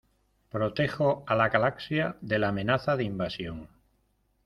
Protejo 0.55 1.23
a 1.27 1.35
la 1.35 1.47
galaxia 1.49 2.15
de 2.21 2.39
la 2.39 2.49
amenaza 2.49 2.97
de 2.97 3.03
invasión... 3.03 3.69